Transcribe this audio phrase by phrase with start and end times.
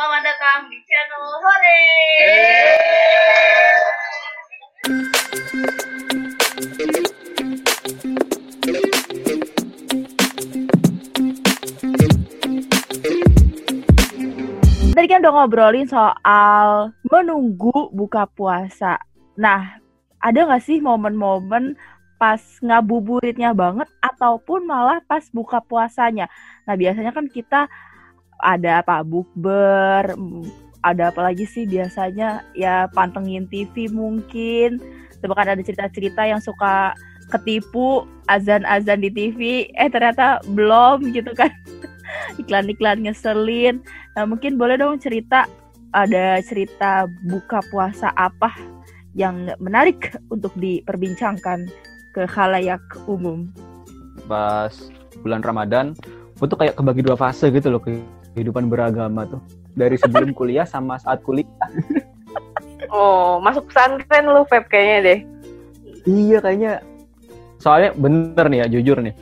[0.00, 1.84] selamat datang di channel Hore.
[14.96, 18.96] Tadi kan udah ngobrolin soal menunggu buka puasa.
[19.36, 19.84] Nah,
[20.24, 21.76] ada nggak sih momen-momen
[22.16, 26.32] pas ngabuburitnya banget ataupun malah pas buka puasanya?
[26.64, 27.68] Nah, biasanya kan kita
[28.42, 30.44] ada apa bukber, mm,
[30.80, 34.80] ada apa lagi sih biasanya ya pantengin TV mungkin.
[35.20, 36.96] Coba kan ada cerita-cerita yang suka
[37.30, 39.40] ketipu azan-azan di TV,
[39.76, 41.52] eh ternyata belum gitu kan.
[42.40, 43.84] Iklan-iklan ngeselin.
[44.16, 45.46] Nah, mungkin boleh dong cerita
[45.90, 48.50] ada cerita buka puasa apa
[49.14, 51.70] yang menarik untuk diperbincangkan
[52.16, 53.46] ke khalayak umum.
[54.26, 54.72] Pas
[55.22, 55.94] bulan Ramadan,
[56.38, 57.82] tuh kayak kebagi dua fase gitu loh
[58.32, 59.40] kehidupan beragama tuh.
[59.72, 61.46] Dari sebelum kuliah sama saat kuliah.
[62.90, 65.18] Oh, masuk pesantren lu, Feb, kayaknya deh.
[66.04, 66.72] Iya kayaknya.
[67.60, 69.14] Soalnya bener nih ya, jujur nih.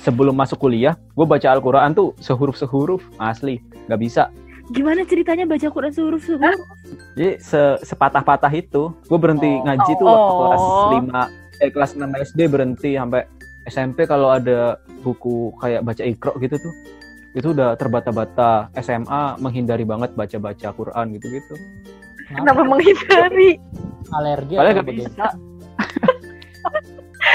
[0.00, 3.60] Sebelum masuk kuliah, gue baca Al-Quran tuh sehuruf-sehuruf, asli.
[3.86, 4.22] Gak bisa.
[4.68, 6.52] Gimana ceritanya baca Quran seluruh suruh?
[7.16, 9.64] Jadi se- sepatah-patah itu, gue berhenti Oh.
[9.64, 10.40] ngaji tuh waktu Oh.
[10.42, 11.20] kelas 5,
[11.64, 13.24] eh, kelas 6 SD berhenti sampai
[13.64, 16.72] SMP kalau ada buku kayak baca ikro gitu tuh.
[17.32, 18.72] Itu udah terbata-bata.
[18.76, 21.54] SMA menghindari banget baca-baca Quran gitu-gitu.
[22.28, 23.56] Kenapa menghindari?
[24.08, 25.08] alergi Soalnya atau gak bagaimana?
[25.10, 25.26] bisa.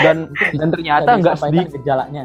[0.01, 0.17] dan
[0.53, 1.71] dan ternyata Bisa nggak sedikit.
[1.77, 2.23] gejalanya.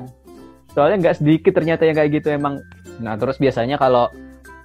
[0.71, 2.55] Soalnya nggak sedikit ternyata yang kayak gitu emang.
[2.99, 4.09] Nah terus biasanya kalau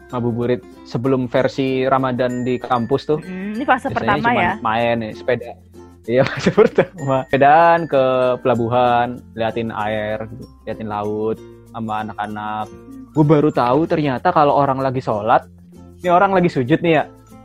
[0.10, 4.54] ngabuburit sebelum versi Ramadan di kampus tuh Hmm, ini fase pertama cuman ya.
[4.62, 5.58] main nih sepeda
[6.06, 8.04] iya fase pertama sepedaan ke
[8.40, 11.42] pelabuhan liatin air gitu, liatin laut
[11.74, 12.66] sama anak-anak.
[13.12, 15.46] Gue baru tahu ternyata kalau orang lagi sholat
[16.00, 17.04] ini orang lagi sujud nih ya.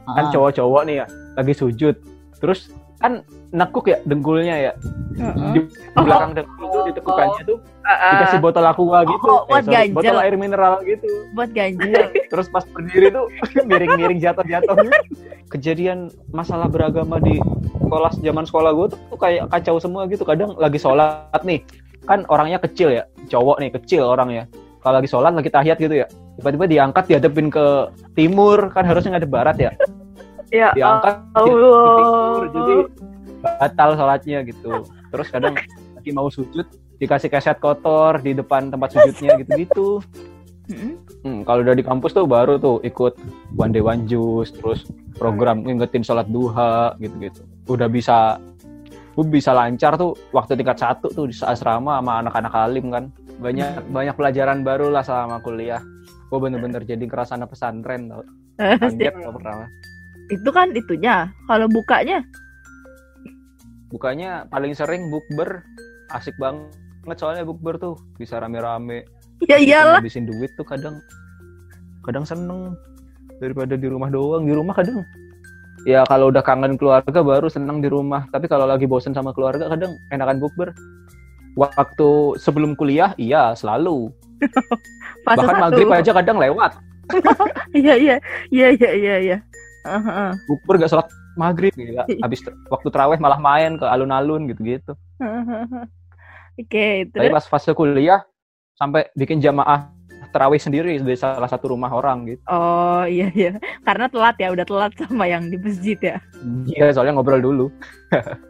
[0.09, 1.95] Kan Ah, cowok-cowok nih ya lagi sujud.
[2.39, 2.69] Terus
[2.99, 4.73] kan nekuk ya dengkulnya ya.
[5.19, 5.51] Heeh.
[5.51, 5.61] di
[5.99, 9.25] belakang dengkul tuh ditekukannya tuh Ah, dikasih botol aqua gitu.
[9.25, 9.97] Oh, buat sorry, ganjel.
[9.97, 11.09] botol air mineral gitu.
[11.33, 12.05] Buat ganjil.
[12.29, 13.27] terus pas berdiri tuh
[13.69, 14.77] miring-miring jatuh-jatuh
[15.49, 17.41] kejadian masalah beragama di
[17.81, 20.23] sekolah zaman sekolah gue tuh kayak kacau semua gitu.
[20.23, 21.65] Kadang lagi sholat nih
[22.05, 24.45] kan orangnya kecil ya cowok nih kecil orangnya
[24.81, 26.07] kalau lagi sholat lagi tahiyat gitu ya
[26.41, 27.67] tiba-tiba diangkat dihadapin ke
[28.17, 29.71] timur kan harusnya ngadep barat ya
[30.49, 31.53] ya diangkat ke Allah.
[31.53, 32.75] timur jadi
[33.61, 34.73] batal sholatnya gitu
[35.13, 35.55] terus kadang
[35.97, 36.67] lagi mau sujud
[36.99, 40.03] dikasih keset kotor di depan tempat sujudnya gitu-gitu.
[41.25, 43.17] Hmm, kalau udah di kampus tuh baru tuh ikut
[43.57, 44.85] one day one juice, terus
[45.17, 47.41] program ngingetin sholat duha gitu-gitu.
[47.71, 48.37] Udah bisa,
[49.19, 53.11] gue bisa lancar tuh waktu tingkat satu tuh di asrama sama anak-anak alim kan.
[53.43, 55.83] Banyak banyak pelajaran baru lah selama kuliah.
[56.31, 58.23] Gue bener-bener jadi ngerasa anak pesantren tau.
[58.63, 59.67] Tau pertama.
[60.31, 61.35] Itu kan itunya.
[61.51, 62.23] Kalau bukanya
[63.89, 65.65] Bukanya paling sering bukber,
[66.13, 69.03] asik banget soalnya bukber tuh bisa rame-rame.
[69.49, 69.99] ya iyalah.
[69.99, 71.01] Habisin duit tuh kadang
[72.05, 72.77] kadang seneng
[73.41, 75.01] daripada di rumah doang di rumah kadang
[75.87, 78.27] ya kalau udah kangen keluarga baru seneng di rumah.
[78.33, 80.73] Tapi kalau lagi bosen sama keluarga kadang enakan bukber.
[81.59, 84.15] Waktu sebelum kuliah iya selalu.
[85.27, 85.63] Bahkan satu.
[85.63, 86.75] maghrib aja kadang lewat.
[87.73, 88.17] Iya iya
[88.49, 89.37] iya iya iya iya.
[89.85, 90.31] Heeh.
[90.49, 92.05] bukber gak sholat maghrib gila.
[92.25, 94.93] Habis ter- waktu terawih malah main ke alun-alun gitu-gitu.
[96.59, 97.37] Oke, tapi terus?
[97.39, 98.25] pas fase kuliah
[98.77, 99.91] sampai bikin jamaah
[100.31, 103.57] terawih sendiri di salah satu rumah orang gitu oh iya iya.
[103.83, 106.17] Karena telat ya, udah telat sama yang di masjid ya.
[106.69, 107.67] iya soalnya ngobrol dulu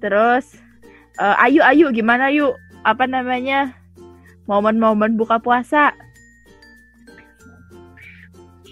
[0.00, 0.56] Terus
[1.20, 2.56] eh, Ayu Ayu gimana yuk?
[2.82, 3.76] Apa namanya?
[4.48, 5.92] Momen-momen buka puasa.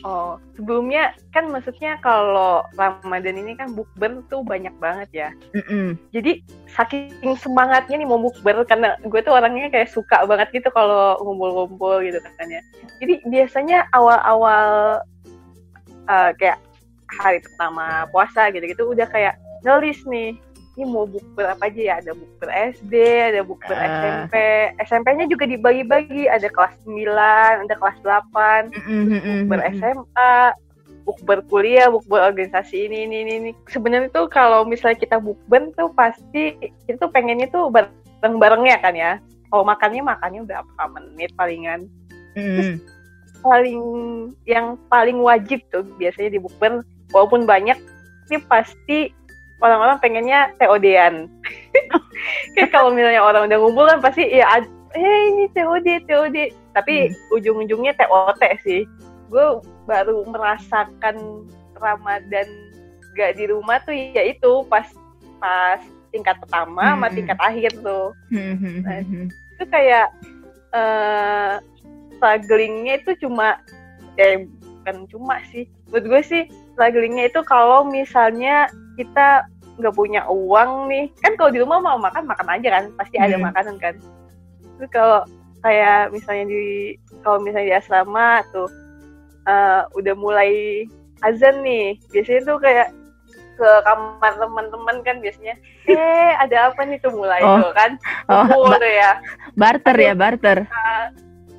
[0.09, 5.29] Oh, sebelumnya kan maksudnya kalau Ramadan ini kan bukber tuh banyak banget ya.
[5.53, 6.01] Mm-mm.
[6.17, 6.41] Jadi
[6.73, 12.01] saking semangatnya nih mau bukber karena gue tuh orangnya kayak suka banget gitu kalau ngumpul-ngumpul
[12.01, 12.65] gitu kan ya.
[13.05, 15.05] Jadi biasanya awal-awal
[16.09, 16.57] eh, kayak
[17.21, 20.41] hari pertama puasa gitu-gitu udah kayak nulis nih
[20.79, 22.47] ini mau bukber apa aja ya ada bukber
[22.79, 22.95] SD
[23.35, 23.83] ada bukber Ah.
[23.83, 24.35] SMP
[24.87, 29.59] SMP-nya juga dibagi-bagi ada kelas 9 ada kelas 8 Mm-mm, mm-mm, bukber.
[29.75, 30.35] SMA,
[31.03, 33.33] bukber kuliah, bukber organisasi ini ini ini.
[33.43, 33.51] ini.
[33.67, 36.55] Sebenarnya tuh kalau misalnya kita bukber tuh pasti
[36.87, 39.13] kita tuh pengennya tuh bareng-barengnya kan ya.
[39.51, 41.91] Kalau makannya makannya udah berapa menit palingan.
[42.39, 42.79] Mm-mm.
[43.43, 43.81] Paling
[44.47, 47.75] yang paling wajib tuh biasanya di bukber walaupun banyak
[48.29, 49.11] ini pasti
[49.59, 51.27] orang-orang pengennya TOD-an.
[52.55, 54.47] Kayak kalau misalnya orang udah ngumpul kan pasti ya
[54.97, 56.37] eh ini TOD TOD
[56.73, 58.89] tapi ujung-ujungnya TOT sih
[59.29, 59.47] gue
[59.85, 61.45] baru merasakan
[61.77, 62.49] Ramadan
[63.13, 64.89] gak di rumah tuh ya itu pas
[65.39, 65.79] pas
[66.09, 67.17] tingkat pertama sama Hmm.
[67.21, 69.27] tingkat akhir tuh Hmm, hmm, hmm, hmm.
[69.29, 70.09] itu kayak
[70.73, 71.61] eh
[72.17, 73.61] strugglingnya itu cuma
[74.17, 76.43] eh bukan cuma sih menurut gue sih
[76.79, 79.43] strugglingnya itu kalau misalnya kita
[79.83, 81.11] nggak punya uang nih.
[81.19, 82.85] Kan kalau di rumah mau makan makan aja kan.
[82.95, 83.51] Pasti ada Hmm.
[83.51, 83.95] makanan kan.
[84.79, 85.27] Terus kalau
[85.59, 88.71] kayak misalnya di kalau misalnya di asrama tuh
[89.43, 90.87] eh, udah mulai
[91.21, 91.99] azan nih.
[92.15, 92.89] Biasanya tuh kayak
[93.59, 95.59] ke kamar teman-teman kan biasanya
[95.91, 97.03] eh ada apa nih?
[97.03, 97.59] Tuh mulai Oh.
[97.59, 97.91] tuh kan.
[98.31, 99.19] Oh, kumpul tuh ya.
[99.59, 100.59] barter ya, barter.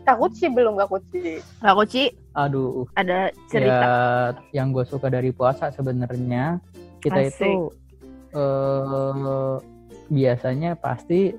[0.07, 2.09] takut sih belum gak sih Kak Koci,
[2.39, 3.83] Aduh, ada cerita.
[3.83, 3.93] ya
[4.55, 6.63] yang gue suka dari puasa sebenarnya
[6.97, 7.35] kita Asik.
[7.35, 7.51] itu
[8.31, 9.55] eh
[10.07, 11.33] biasanya pasti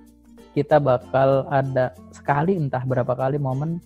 [0.50, 3.78] kita bakal ada sekali entah berapa kali momen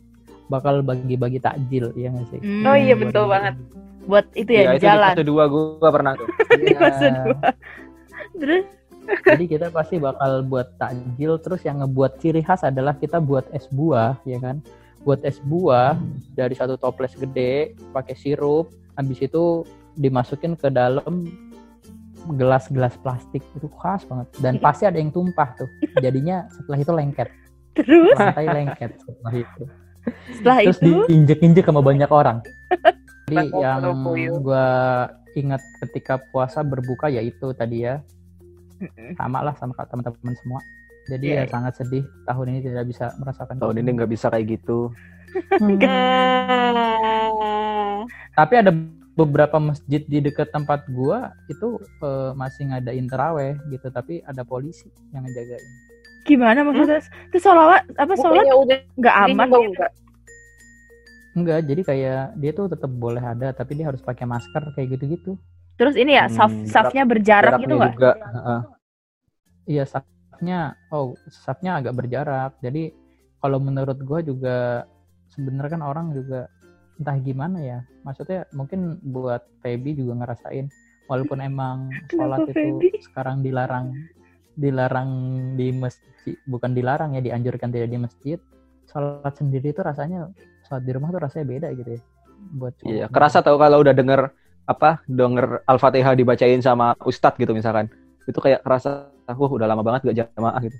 [0.46, 2.40] bakal bagi-bagi takjil ya nggak sih?
[2.40, 2.64] Hmm.
[2.64, 3.54] Oh iya, betul di- banget.
[4.04, 5.10] Buat itu ya, di itu di jalan.
[5.10, 6.28] fase dua gue pernah tuh.
[6.60, 6.78] Di Iya.
[6.78, 7.36] fase dua.
[8.34, 8.64] Terus,
[9.04, 13.68] Jadi kita pasti bakal buat takjil terus yang ngebuat ciri khas adalah kita buat es
[13.68, 14.64] buah ya kan.
[15.04, 16.00] Buat es buah
[16.32, 19.62] dari satu toples gede pakai sirup habis itu
[19.94, 21.28] dimasukin ke dalam
[22.40, 25.68] gelas-gelas plastik itu khas banget dan pasti ada yang tumpah tuh.
[26.00, 27.28] Jadinya setelah itu lengket.
[27.74, 29.62] terus Lantai lengket setelah itu.
[30.36, 32.40] setelah Terus itu, diinjek-injek sama banyak orang.
[33.28, 33.80] Jadi yang
[34.40, 34.66] gua
[35.34, 38.04] ingat ketika puasa berbuka yaitu tadi ya
[39.16, 40.60] sama lah sama teman-teman semua.
[41.04, 41.52] Jadi Iya, ya iya.
[41.52, 44.88] sangat sedih tahun ini tidak bisa merasakan Tahun ini nggak bisa kayak gitu.
[45.60, 45.74] Hmm.
[48.34, 48.70] Tapi ada
[49.14, 54.88] beberapa masjid di dekat tempat gua itu eh, masih ngadain teraweh gitu, tapi ada polisi
[55.14, 55.70] yang ngejagain.
[56.24, 57.04] gimana maksudnya?
[57.28, 58.48] Itu sholawat, apa sholat
[58.96, 59.28] nggak aman?
[59.28, 59.92] dihimbau nggak?
[61.34, 65.34] Enggak, jadi kayak dia tuh tetap boleh ada, tapi dia harus pakai masker kayak gitu-gitu.
[65.74, 67.92] Terus ini ya, saf, Hmm, safnya berjarak gitu nggak?
[67.98, 68.10] juga.
[68.22, 68.60] heeh.
[70.92, 72.58] Oh, safnya agak berjarak.
[72.60, 72.92] Jadi
[73.40, 74.88] kalau menurut gua juga
[75.32, 76.48] sebenarnya kan orang juga
[77.00, 77.78] entah gimana ya.
[78.06, 80.70] Maksudnya mungkin buat Feby juga ngerasain,
[81.10, 82.88] walaupun emang sholat Kenapa, itu Feby?
[83.02, 83.86] sekarang dilarang,
[84.54, 85.10] dilarang
[85.58, 88.38] di masjid, bukan dilarang ya, dianjurkan tidak di masjid.
[88.86, 90.30] Sholat sendiri itu rasanya,
[90.68, 92.00] sholat di rumah tuh rasanya beda gitu ya.
[92.54, 92.90] Buat cowok.
[92.92, 94.20] Iya, kerasa tau kalau udah denger
[94.64, 97.88] apa denger Al-Fatihah dibacain sama ustadz gitu misalkan.
[98.24, 100.76] Itu kayak kerasa wah udah lama banget gak jamaah gitu.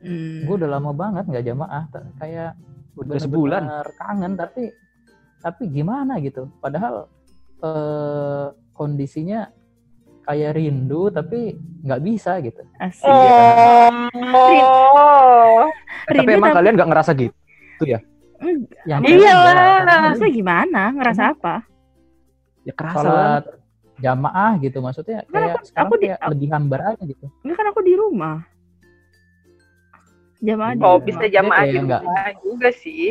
[0.00, 0.42] Hmm.
[0.42, 1.82] gue udah lama banget nggak jamaah
[2.18, 2.50] kayak
[2.94, 3.62] Udah sebulan.
[3.62, 4.62] bener-bener kangen tapi
[5.38, 7.06] tapi gimana gitu padahal
[7.58, 9.48] eh, kondisinya
[10.24, 13.06] kayak rindu tapi nggak bisa gitu Asik.
[13.06, 13.88] Oh,
[16.04, 17.34] Eh, tapi Rindu emang tapi- kalian gak ngerasa gitu?
[18.84, 19.78] yang Iya lah.
[19.78, 19.98] enggak.
[20.00, 20.82] Maksudnya gimana?
[20.90, 21.54] Ngerasa apa?
[22.62, 23.44] Ya kerasa banget.
[23.98, 27.56] Jamaah gitu maksudnya Kan kayak aku- sekarang aku di- kayak lebih hambar aja gitu Enggak
[27.56, 28.36] kan aku di rumah.
[30.38, 31.02] Jamaah di oh rumah.
[31.02, 31.98] bisa jamaah di rumah
[32.40, 33.10] juga sih.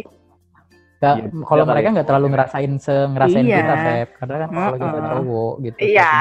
[0.98, 3.58] Nggak- Iya, kalau mereka nggak terlalu ngerasain se ngerasain Iya.
[3.60, 6.14] kita Feb karena kan kalau kita cowok gitu Iya.